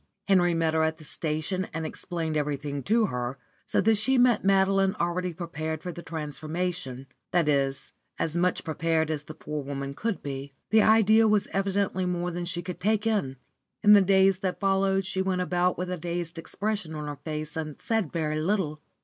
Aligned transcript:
Henry 0.27 0.55
met 0.55 0.73
her 0.73 0.81
at 0.81 0.97
the 0.97 1.03
station 1.03 1.67
and 1.75 1.85
explained 1.85 2.35
everything 2.35 2.81
to 2.81 3.05
her, 3.05 3.37
so 3.67 3.79
that 3.81 3.97
she 3.97 4.17
met 4.17 4.43
Madeline 4.43 4.95
already 4.95 5.31
prepared 5.31 5.83
for 5.83 5.91
the 5.91 6.01
transformation, 6.01 7.05
that 7.29 7.47
is, 7.47 7.93
as 8.17 8.35
much 8.35 8.63
prepared 8.63 9.11
as 9.11 9.25
the 9.25 9.35
poor 9.35 9.61
woman 9.61 9.93
could 9.93 10.23
be. 10.23 10.53
The 10.71 10.81
idea 10.81 11.27
was 11.27 11.47
evidently 11.53 12.07
more 12.07 12.31
than 12.31 12.45
she 12.45 12.63
could 12.63 12.79
take 12.79 13.05
in. 13.05 13.35
In 13.83 13.93
the 13.93 14.01
days 14.01 14.39
that 14.39 14.59
followed 14.59 15.05
she 15.05 15.21
went 15.21 15.41
about 15.41 15.77
with 15.77 15.91
a 15.91 15.97
dazed 15.97 16.39
expression 16.39 16.95
on 16.95 17.05
her 17.05 17.17
face, 17.23 17.55
and 17.55 17.79
said 17.79 18.11
very 18.11 18.41
little. 18.41 18.81